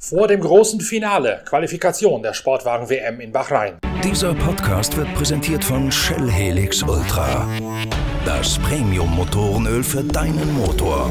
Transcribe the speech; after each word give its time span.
Vor 0.00 0.28
dem 0.28 0.40
großen 0.40 0.80
Finale 0.80 1.42
Qualifikation 1.46 2.22
der 2.22 2.34
Sportwagen 2.34 2.90
WM 2.90 3.20
in 3.20 3.32
Bahrain. 3.32 3.78
Dieser 4.02 4.34
Podcast 4.34 4.96
wird 4.96 5.12
präsentiert 5.14 5.64
von 5.64 5.90
Shell 5.90 6.30
Helix 6.30 6.82
Ultra. 6.82 7.48
Das 8.26 8.58
Premium-Motorenöl 8.58 9.82
für 9.82 10.02
deinen 10.02 10.54
Motor. 10.54 11.10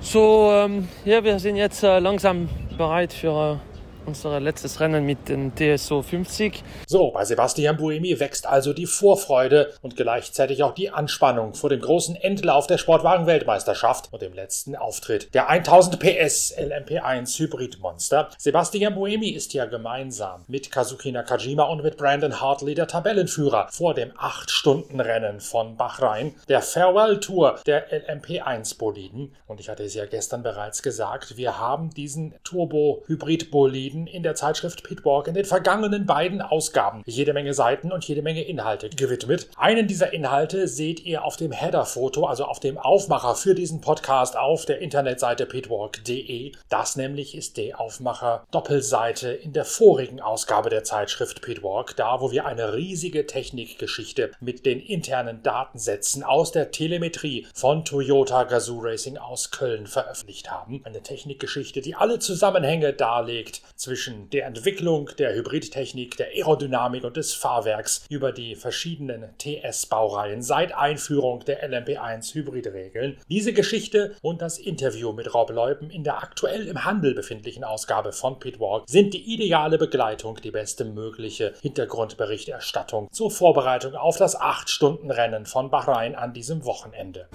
So, 0.00 0.50
ähm, 0.52 0.88
ja, 1.04 1.22
wir 1.22 1.38
sind 1.38 1.54
jetzt 1.54 1.84
äh, 1.84 2.00
langsam 2.00 2.48
bereit 2.76 3.12
für 3.12 3.60
äh, 3.62 3.69
unser 4.06 4.40
letztes 4.40 4.80
Rennen 4.80 5.04
mit 5.04 5.28
dem 5.28 5.52
TSO 5.54 6.02
50. 6.02 6.62
So, 6.86 7.10
bei 7.10 7.24
Sebastian 7.24 7.76
Buemi 7.76 8.18
wächst 8.20 8.46
also 8.46 8.72
die 8.72 8.86
Vorfreude 8.86 9.72
und 9.82 9.96
gleichzeitig 9.96 10.62
auch 10.62 10.74
die 10.74 10.90
Anspannung 10.90 11.54
vor 11.54 11.70
dem 11.70 11.80
großen 11.80 12.16
Endlauf 12.16 12.66
der 12.66 12.78
Sportwagen-Weltmeisterschaft 12.78 14.12
und 14.12 14.22
dem 14.22 14.32
letzten 14.32 14.76
Auftritt 14.76 15.34
der 15.34 15.48
1000 15.48 15.98
PS 15.98 16.54
LMP1 16.56 17.38
Hybrid-Monster. 17.38 18.30
Sebastian 18.38 18.94
Buemi 18.94 19.30
ist 19.30 19.52
ja 19.54 19.66
gemeinsam 19.66 20.44
mit 20.48 20.70
Kazuki 20.70 21.12
Nakajima 21.12 21.64
und 21.64 21.82
mit 21.82 21.96
Brandon 21.96 22.40
Hartley 22.40 22.74
der 22.74 22.86
Tabellenführer 22.86 23.68
vor 23.70 23.94
dem 23.94 24.12
8-Stunden-Rennen 24.12 25.40
von 25.40 25.76
Bahrain, 25.76 26.34
der 26.48 26.62
Farewell-Tour 26.62 27.60
der 27.66 27.90
LMP1-Boliden. 27.90 29.34
Und 29.46 29.60
ich 29.60 29.68
hatte 29.68 29.82
es 29.82 29.94
ja 29.94 30.06
gestern 30.06 30.42
bereits 30.42 30.82
gesagt, 30.82 31.36
wir 31.36 31.58
haben 31.58 31.90
diesen 31.90 32.34
Turbo-Hybrid-Boliden 32.44 33.89
Seiten 33.90 34.06
in 34.06 34.22
der 34.22 34.34
Zeitschrift 34.34 34.84
Pitwalk 34.84 35.26
in 35.26 35.34
den 35.34 35.44
vergangenen 35.44 36.06
beiden 36.06 36.40
Ausgaben 36.40 37.02
jede 37.06 37.32
Menge 37.32 37.54
Seiten 37.54 37.90
und 37.90 38.04
jede 38.04 38.22
Menge 38.22 38.42
Inhalte 38.42 38.88
gewidmet. 38.88 39.48
Einen 39.56 39.88
dieser 39.88 40.12
Inhalte 40.12 40.68
seht 40.68 41.00
ihr 41.04 41.24
auf 41.24 41.36
dem 41.36 41.50
Header-Foto, 41.50 42.26
also 42.26 42.44
auf 42.44 42.60
dem 42.60 42.78
Aufmacher 42.78 43.34
für 43.34 43.54
diesen 43.54 43.80
Podcast 43.80 44.36
auf 44.36 44.64
der 44.64 44.78
Internetseite 44.78 45.46
pitwalk.de. 45.46 46.52
Das 46.68 46.96
nämlich 46.96 47.34
ist 47.34 47.56
die 47.56 47.74
Aufmacher-Doppelseite 47.74 49.30
in 49.30 49.52
der 49.52 49.64
vorigen 49.64 50.20
Ausgabe 50.20 50.70
der 50.70 50.84
Zeitschrift 50.84 51.42
Pitwalk, 51.42 51.96
da 51.96 52.20
wo 52.20 52.30
wir 52.30 52.46
eine 52.46 52.74
riesige 52.74 53.26
Technikgeschichte 53.26 54.30
mit 54.40 54.66
den 54.66 54.80
internen 54.80 55.42
Datensätzen 55.42 56.22
aus 56.22 56.52
der 56.52 56.70
Telemetrie 56.70 57.46
von 57.54 57.84
Toyota 57.84 58.44
Gazoo 58.44 58.80
Racing 58.80 59.18
aus 59.18 59.50
Köln 59.50 59.86
veröffentlicht 59.86 60.50
haben. 60.50 60.82
Eine 60.84 61.02
Technikgeschichte, 61.02 61.80
die 61.80 61.96
alle 61.96 62.18
Zusammenhänge 62.18 62.92
darlegt 62.92 63.62
zwischen 63.80 64.28
der 64.30 64.46
Entwicklung 64.46 65.10
der 65.18 65.34
Hybridtechnik, 65.34 66.16
der 66.16 66.28
Aerodynamik 66.28 67.02
und 67.04 67.16
des 67.16 67.32
Fahrwerks 67.32 68.04
über 68.10 68.30
die 68.30 68.54
verschiedenen 68.54 69.30
TS-Baureihen 69.38 70.42
seit 70.42 70.74
Einführung 70.74 71.44
der 71.46 71.66
LMP1 71.68 72.34
Hybridregeln. 72.34 73.18
Diese 73.28 73.52
Geschichte 73.52 74.14
und 74.20 74.42
das 74.42 74.58
Interview 74.58 75.12
mit 75.12 75.32
Rob 75.32 75.50
Leupen 75.50 75.90
in 75.90 76.04
der 76.04 76.22
aktuell 76.22 76.68
im 76.68 76.84
Handel 76.84 77.14
befindlichen 77.14 77.64
Ausgabe 77.64 78.12
von 78.12 78.38
Pitwalk 78.38 78.84
sind 78.86 79.14
die 79.14 79.32
ideale 79.34 79.78
Begleitung, 79.78 80.38
die 80.42 80.50
beste 80.50 80.84
mögliche 80.84 81.54
Hintergrundberichterstattung 81.62 83.08
zur 83.10 83.30
Vorbereitung 83.30 83.94
auf 83.94 84.18
das 84.18 84.38
8-Stunden-Rennen 84.38 85.46
von 85.46 85.70
Bahrain 85.70 86.14
an 86.14 86.34
diesem 86.34 86.64
Wochenende. 86.66 87.28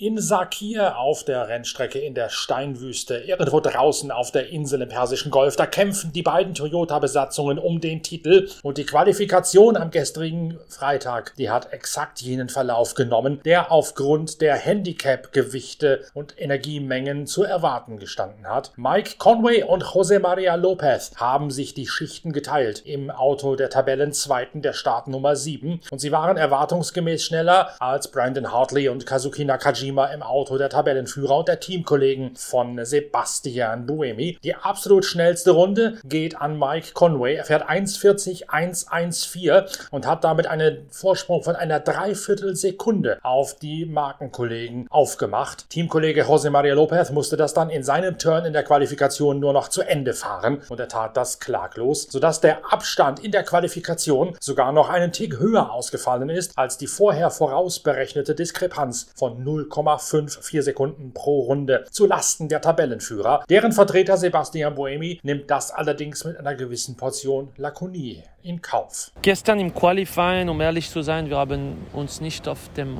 In 0.00 0.18
Sakir 0.18 0.96
auf 0.96 1.24
der 1.24 1.46
Rennstrecke 1.48 1.98
in 1.98 2.14
der 2.14 2.30
Steinwüste, 2.30 3.18
irgendwo 3.18 3.60
draußen 3.60 4.10
auf 4.10 4.30
der 4.30 4.48
Insel 4.48 4.80
im 4.80 4.88
Persischen 4.88 5.30
Golf. 5.30 5.56
Da 5.56 5.66
kämpfen 5.66 6.12
die 6.12 6.22
beiden 6.22 6.54
Toyota-Besatzungen 6.54 7.58
um 7.58 7.82
den 7.82 8.02
Titel 8.02 8.48
und 8.62 8.78
die 8.78 8.86
Qualifikation 8.86 9.76
am 9.76 9.90
gestrigen 9.90 10.58
Freitag, 10.68 11.34
die 11.36 11.50
hat 11.50 11.72
exakt 11.74 12.22
jenen 12.22 12.48
Verlauf 12.48 12.94
genommen, 12.94 13.40
der 13.44 13.70
aufgrund 13.70 14.40
der 14.40 14.56
Handicap-Gewichte 14.56 16.06
und 16.14 16.40
Energiemengen 16.40 17.26
zu 17.26 17.44
erwarten 17.44 17.98
gestanden 17.98 18.48
hat. 18.48 18.72
Mike 18.76 19.16
Conway 19.18 19.64
und 19.64 19.84
José 19.84 20.18
María 20.18 20.54
López 20.54 21.14
haben 21.16 21.50
sich 21.50 21.74
die 21.74 21.86
Schichten 21.86 22.32
geteilt 22.32 22.82
im 22.86 23.10
Auto 23.10 23.54
der 23.54 23.68
Tabellenzweiten 23.68 24.62
der 24.62 24.72
Startnummer 24.72 25.36
7 25.36 25.80
und 25.90 25.98
sie 25.98 26.10
waren 26.10 26.38
erwartungsgemäß 26.38 27.22
schneller 27.22 27.74
als 27.80 28.08
Brandon 28.08 28.50
Hartley 28.50 28.88
und 28.88 29.04
Kazuki 29.04 29.44
Nakajima 29.44 29.89
Nakajima 29.90 30.06
im 30.06 30.22
Auto 30.22 30.56
der 30.58 30.68
Tabellenführer 30.68 31.38
und 31.38 31.48
der 31.48 31.58
Teamkollegen 31.60 32.36
von 32.36 32.84
Sebastian 32.84 33.86
Buemi. 33.86 34.38
Die 34.42 34.54
absolut 34.54 35.04
schnellste 35.04 35.52
Runde 35.52 35.98
geht 36.04 36.36
an 36.40 36.58
Mike 36.58 36.92
Conway. 36.94 37.34
Er 37.34 37.44
fährt 37.44 37.68
1,40,114 37.68 39.88
und 39.90 40.06
hat 40.06 40.24
damit 40.24 40.46
einen 40.46 40.86
Vorsprung 40.90 41.42
von 41.42 41.56
einer 41.56 41.80
Dreiviertelsekunde 41.80 43.18
auf 43.22 43.58
die 43.58 43.84
Markenkollegen 43.86 44.86
aufgemacht. 44.90 45.68
Teamkollege 45.70 46.24
José 46.24 46.50
María 46.50 46.74
López 46.74 47.12
musste 47.12 47.36
das 47.36 47.54
dann 47.54 47.70
in 47.70 47.82
seinem 47.82 48.18
Turn 48.18 48.44
in 48.44 48.52
der 48.52 48.62
Qualifikation 48.62 49.40
nur 49.40 49.52
noch 49.52 49.66
zu 49.68 49.82
Ende 49.82 50.14
fahren 50.14 50.62
und 50.68 50.78
er 50.78 50.86
tat 50.88 51.16
das 51.16 51.40
klaglos, 51.40 52.06
sodass 52.10 52.40
der 52.40 52.72
Abstand 52.72 53.18
in 53.20 53.32
der 53.32 53.42
Qualifikation 53.42 54.36
sogar 54.40 54.70
noch 54.72 54.88
einen 54.88 55.12
Tick 55.12 55.38
höher 55.38 55.72
ausgefallen 55.72 56.30
ist 56.30 56.56
als 56.56 56.78
die 56.78 56.86
vorher 56.86 57.30
vorausberechnete 57.30 58.34
Diskrepanz 58.34 59.10
von 59.14 59.42
0, 59.42 59.68
0,54 59.82 60.62
Sekunden 60.62 61.12
pro 61.12 61.40
Runde 61.42 61.84
zu 61.90 62.06
Lasten 62.06 62.48
der 62.48 62.60
Tabellenführer. 62.60 63.44
Deren 63.48 63.72
Vertreter 63.72 64.16
Sebastian 64.16 64.74
Boemi 64.74 65.20
nimmt 65.22 65.50
das 65.50 65.70
allerdings 65.70 66.24
mit 66.24 66.38
einer 66.38 66.54
gewissen 66.54 66.96
Portion 66.96 67.48
Lakonie 67.56 68.22
in 68.42 68.62
Kauf. 68.62 69.10
Gestern 69.22 69.60
im 69.60 69.74
Qualifying, 69.74 70.48
um 70.48 70.60
ehrlich 70.60 70.90
zu 70.90 71.02
sein, 71.02 71.28
wir 71.28 71.38
haben 71.38 71.86
uns 71.92 72.20
nicht 72.20 72.48
auf 72.48 72.58
dem 72.76 72.98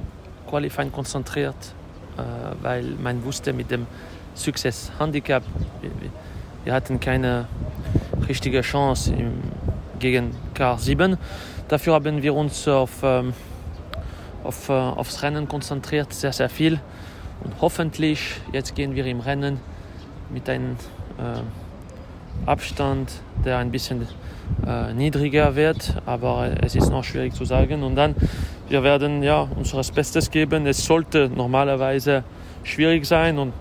Qualifying 0.48 0.92
konzentriert, 0.92 1.56
äh, 2.16 2.22
weil 2.62 2.84
man 2.84 3.24
wusste 3.24 3.52
mit 3.52 3.70
dem 3.70 3.86
Success 4.34 4.90
Handicap, 4.98 5.42
wir 6.64 6.72
hatten 6.72 7.00
keine 7.00 7.46
richtige 8.28 8.60
Chance 8.60 9.14
gegen 9.98 10.34
K7. 10.54 11.16
Dafür 11.68 11.94
haben 11.94 12.22
wir 12.22 12.34
uns 12.34 12.66
auf 12.68 12.90
ähm, 13.02 13.32
auf, 14.44 14.68
äh, 14.68 14.72
aufs 14.72 15.22
Rennen 15.22 15.48
konzentriert, 15.48 16.12
sehr, 16.12 16.32
sehr 16.32 16.48
viel. 16.48 16.80
Und 17.42 17.54
hoffentlich, 17.60 18.40
jetzt 18.52 18.74
gehen 18.74 18.94
wir 18.94 19.06
im 19.06 19.20
Rennen 19.20 19.60
mit 20.30 20.48
einem 20.48 20.76
äh, 21.18 22.48
Abstand, 22.48 23.10
der 23.44 23.58
ein 23.58 23.70
bisschen 23.70 24.06
äh, 24.66 24.92
niedriger 24.92 25.56
wird, 25.56 25.94
aber 26.06 26.50
es 26.62 26.74
ist 26.74 26.90
noch 26.90 27.04
schwierig 27.04 27.34
zu 27.34 27.44
sagen. 27.44 27.82
Und 27.82 27.96
dann, 27.96 28.14
wir 28.68 28.82
werden 28.82 29.22
ja 29.22 29.48
unser 29.56 29.82
Bestes 29.92 30.30
geben. 30.30 30.66
Es 30.66 30.84
sollte 30.84 31.28
normalerweise 31.28 32.24
schwierig 32.62 33.06
sein 33.06 33.38
und 33.38 33.52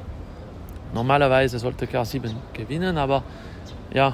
normalerweise 0.94 1.60
sollte 1.60 1.86
K7 1.86 2.32
gewinnen, 2.54 2.98
aber 2.98 3.24
ja, 3.94 4.14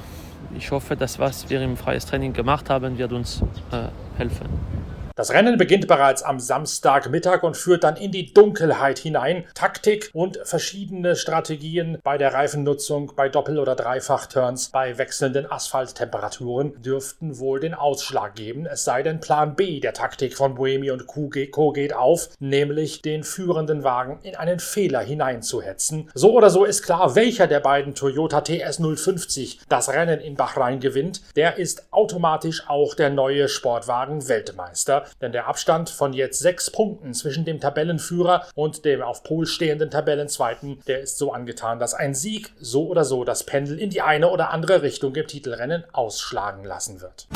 ich 0.58 0.72
hoffe, 0.72 0.96
dass 0.96 1.20
was 1.20 1.50
wir 1.50 1.62
im 1.62 1.76
freies 1.76 2.06
Training 2.06 2.34
gemacht 2.34 2.70
haben, 2.70 2.98
wird 2.98 3.12
uns 3.12 3.42
äh, 3.72 3.88
helfen. 4.18 4.75
Das 5.18 5.32
Rennen 5.32 5.58
beginnt 5.58 5.88
bereits 5.88 6.24
am 6.24 6.42
Samstagmittag 6.42 7.44
und 7.44 7.56
führt 7.56 7.86
dann 7.86 7.96
in 7.96 8.12
die 8.12 8.34
Dunkelheit 8.34 9.00
hinein. 9.00 9.46
Taktik 9.54 10.10
und 10.12 10.42
verschiedene 10.44 11.16
Strategien 11.16 12.00
bei 12.04 12.18
der 12.18 12.34
Reifennutzung, 12.34 13.14
bei 13.16 13.30
Doppel- 13.30 13.60
oder 13.60 13.76
Dreifach-Turns, 13.76 14.72
bei 14.72 14.98
wechselnden 14.98 15.50
Asphalttemperaturen 15.50 16.82
dürften 16.82 17.40
wohl 17.40 17.62
den 17.62 17.74
Ausschlag 17.74 18.36
geben. 18.36 18.66
Es 18.66 18.84
sei 18.84 19.04
denn, 19.04 19.22
Plan 19.22 19.56
B 19.56 19.80
der 19.80 19.94
Taktik 19.94 20.36
von 20.36 20.56
Boemi 20.56 20.92
und 20.92 21.08
Co. 21.08 21.30
geht 21.30 21.94
auf, 21.94 22.28
nämlich 22.40 23.02
den 23.02 23.24
führenden 23.24 23.86
Wagen 23.86 24.20
in 24.22 24.36
einen 24.36 24.60
Fehler 24.60 25.00
hineinzuhetzen. 25.00 26.12
So 26.14 26.34
oder 26.34 26.50
so 26.50 26.66
ist 26.66 26.82
klar, 26.82 27.16
welcher 27.16 27.48
der 27.48 27.62
beiden 27.62 27.96
Toyota 27.96 28.42
TS 28.42 28.82
050 28.82 29.62
das 29.70 29.88
Rennen 29.88 30.20
in 30.20 30.36
Bahrain 30.36 30.82
gewinnt. 30.82 31.22
Der 31.38 31.58
ist 31.58 31.94
automatisch 31.94 32.66
auch 32.68 32.96
der 32.96 33.12
neue 33.12 33.48
Sportwagen 33.48 34.28
Weltmeister 34.28 35.05
denn 35.22 35.32
der 35.32 35.48
Abstand 35.48 35.90
von 35.90 36.14
jetzt 36.14 36.40
sechs 36.40 36.72
Punkten 36.72 37.14
zwischen 37.14 37.46
dem 37.46 37.60
Tabellenführer 37.60 38.48
und 38.56 38.86
dem 38.86 39.02
auf 39.02 39.24
Pol 39.24 39.46
stehenden 39.46 39.90
Tabellenzweiten, 39.90 40.80
der 40.88 41.02
ist 41.02 41.18
so 41.18 41.32
angetan, 41.32 41.80
dass 41.80 41.94
ein 41.94 42.14
Sieg 42.14 42.52
so 42.60 42.88
oder 42.88 43.06
so 43.06 43.24
das 43.24 43.46
Pendel 43.46 43.80
in 43.80 43.90
die 43.90 44.02
eine 44.02 44.30
oder 44.30 44.52
andere 44.52 44.82
Richtung 44.82 45.16
im 45.16 45.28
Titelrennen 45.28 45.84
ausschlagen 45.94 46.64
lassen 46.64 47.02
wird. 47.02 47.28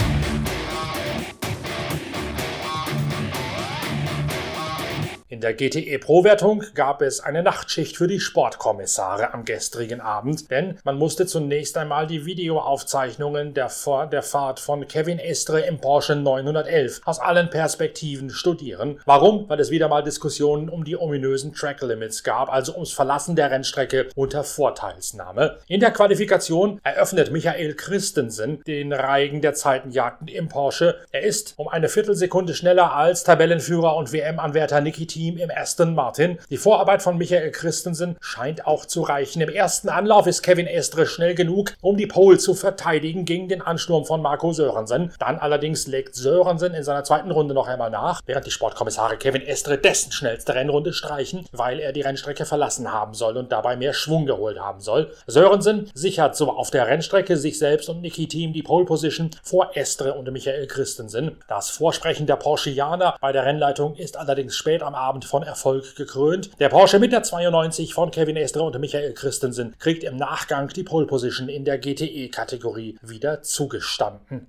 In 5.31 5.41
der 5.41 5.53
GTE 5.53 5.99
Pro-Wertung 5.99 6.63
gab 6.73 7.03
es 7.03 7.19
eine 7.19 7.43
Nachtschicht 7.43 7.97
für 7.97 8.07
die 8.07 8.19
Sportkommissare 8.19 9.31
am 9.31 9.45
gestrigen 9.45 10.01
Abend, 10.01 10.49
denn 10.49 10.79
man 10.83 10.97
musste 10.97 11.27
zunächst 11.27 11.77
einmal 11.77 12.07
die 12.07 12.25
Videoaufzeichnungen 12.25 13.53
der, 13.53 13.69
der 14.11 14.23
Fahrt 14.23 14.59
von 14.59 14.87
Kevin 14.87 15.19
Estre 15.19 15.59
im 15.59 15.77
Porsche 15.77 16.15
911 16.15 17.01
aus 17.05 17.19
allen 17.19 17.51
Perspektiven 17.51 18.31
studieren. 18.31 19.01
Warum? 19.05 19.47
Weil 19.47 19.59
es 19.59 19.69
wieder 19.69 19.87
mal 19.87 20.01
Diskussionen 20.01 20.67
um 20.67 20.83
die 20.83 20.97
ominösen 20.97 21.53
Track 21.53 21.83
Limits 21.83 22.23
gab, 22.23 22.51
also 22.51 22.73
ums 22.73 22.91
Verlassen 22.91 23.35
der 23.35 23.51
Rennstrecke 23.51 24.07
unter 24.15 24.43
Vorteilsnahme. 24.43 25.59
In 25.67 25.79
der 25.79 25.91
Qualifikation 25.91 26.79
eröffnet 26.81 27.31
Michael 27.31 27.75
Christensen 27.75 28.63
den 28.63 28.93
Reigen 28.93 29.41
der 29.41 29.53
Zeitenjagden 29.53 30.27
im 30.27 30.49
Porsche. 30.49 30.95
Er 31.11 31.21
ist 31.21 31.53
um 31.57 31.67
eine 31.67 31.87
Viertelsekunde 31.87 32.55
schneller 32.55 32.95
als 32.95 33.23
Tabellenführer 33.23 33.95
und 33.95 34.11
WM-Anwärter 34.11 34.81
Niki 34.81 35.19
Team 35.19 35.38
im 35.38 35.51
Aston 35.54 35.95
Martin. 35.95 36.39
Die 36.50 36.56
Vorarbeit 36.56 37.01
von 37.01 37.18
Michael 37.18 37.51
Christensen 37.51 38.16
scheint 38.21 38.66
auch 38.66 38.86
zu 38.86 39.01
reichen. 39.01 39.42
Im 39.42 39.50
ersten 39.50 39.89
Anlauf 39.89 40.27
ist 40.27 40.44
Kevin 40.44 40.66
Estre 40.66 41.06
schnell 41.06 41.36
genug, 41.36 41.74
um 41.81 41.98
die 41.98 42.07
Pole 42.07 42.38
zu 42.38 42.54
verteidigen 42.54 43.25
gegen 43.25 43.50
den 43.50 43.62
Ansturm 43.62 44.06
von 44.06 44.21
Marco 44.21 44.54
Sörensen. 44.54 45.12
Dann 45.19 45.38
allerdings 45.38 45.88
legt 45.88 46.16
Sörensen 46.16 46.74
in 46.74 46.83
seiner 46.83 47.04
zweiten 47.04 47.31
Runde 47.31 47.54
noch 47.54 47.68
einmal 47.68 47.89
nach, 47.89 48.21
während 48.27 48.45
die 48.45 48.51
Sportkommissare 48.51 49.18
Kevin 49.18 49.45
Estre 49.45 49.77
dessen 49.77 50.13
schnellste 50.13 50.56
Rennrunde 50.56 50.94
streichen, 50.94 51.45
weil 51.51 51.81
er 51.81 51.92
die 51.92 52.01
Rennstrecke 52.01 52.45
verlassen 52.45 52.94
haben 52.94 53.13
soll 53.13 53.36
und 53.36 53.51
dabei 53.51 53.75
mehr 53.75 53.92
Schwung 53.92 54.25
geholt 54.25 54.57
haben 54.57 54.80
soll. 54.80 55.12
Sörensen 55.27 55.92
sichert 55.94 56.38
so 56.38 56.50
auf 56.50 56.71
der 56.71 56.88
Rennstrecke 56.88 57.36
sich 57.36 57.60
selbst 57.60 57.89
und 57.89 58.00
Niki 58.00 58.30
Team 58.30 58.54
die 58.54 58.63
Pole 58.63 58.86
Position 58.86 59.31
vor 59.44 59.71
Estre 59.75 60.13
und 60.13 60.31
Michael 60.31 60.68
Christensen. 60.68 61.36
Das 61.50 61.69
Vorsprechen 61.69 62.25
der 62.25 62.38
Porschianer 62.38 63.18
bei 63.19 63.33
der 63.33 63.45
Rennleitung 63.45 63.95
ist 63.95 64.16
allerdings 64.16 64.56
spät 64.56 64.81
am 64.81 64.95
Abend 64.95 65.08
von 65.25 65.44
Erfolg 65.44 65.95
gekrönt. 65.95 66.51
Der 66.59 66.69
Porsche 66.69 67.00
mit 67.00 67.11
der 67.11 67.23
92 67.23 67.94
von 67.94 68.11
Kevin 68.11 68.38
Estre 68.38 68.63
und 68.63 68.79
Michael 68.79 69.13
Christensen 69.13 69.75
kriegt 69.79 70.03
im 70.03 70.15
Nachgang 70.17 70.69
die 70.69 70.83
Pole 70.83 71.06
Position 71.06 71.50
in 71.50 71.65
der 71.65 71.77
GTE-Kategorie 71.77 72.97
wieder 73.01 73.41
zugestanden. 73.41 74.47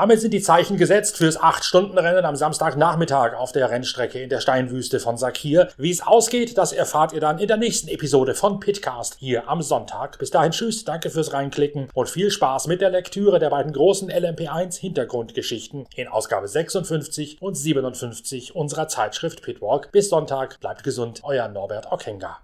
Damit 0.00 0.18
sind 0.18 0.32
die 0.32 0.40
Zeichen 0.40 0.78
gesetzt 0.78 1.18
fürs 1.18 1.38
8-Stunden-Rennen 1.38 2.24
am 2.24 2.34
Samstagnachmittag 2.34 3.34
auf 3.34 3.52
der 3.52 3.68
Rennstrecke 3.68 4.22
in 4.22 4.30
der 4.30 4.40
Steinwüste 4.40 4.98
von 4.98 5.18
Sakir. 5.18 5.68
Wie 5.76 5.90
es 5.90 6.00
ausgeht, 6.00 6.56
das 6.56 6.72
erfahrt 6.72 7.12
ihr 7.12 7.20
dann 7.20 7.38
in 7.38 7.48
der 7.48 7.58
nächsten 7.58 7.86
Episode 7.88 8.34
von 8.34 8.60
Pitcast 8.60 9.16
hier 9.18 9.46
am 9.46 9.60
Sonntag. 9.60 10.18
Bis 10.18 10.30
dahin 10.30 10.52
tschüss, 10.52 10.86
danke 10.86 11.10
fürs 11.10 11.34
Reinklicken 11.34 11.90
und 11.92 12.08
viel 12.08 12.30
Spaß 12.30 12.66
mit 12.66 12.80
der 12.80 12.88
Lektüre 12.88 13.38
der 13.38 13.50
beiden 13.50 13.74
großen 13.74 14.10
LMP1 14.10 14.80
Hintergrundgeschichten 14.80 15.86
in 15.94 16.08
Ausgabe 16.08 16.48
56 16.48 17.36
und 17.42 17.54
57 17.54 18.56
unserer 18.56 18.88
Zeitschrift 18.88 19.42
Pitwalk. 19.42 19.92
Bis 19.92 20.08
Sonntag, 20.08 20.60
bleibt 20.60 20.82
gesund, 20.82 21.20
euer 21.24 21.48
Norbert 21.48 21.92
Okenga. 21.92 22.38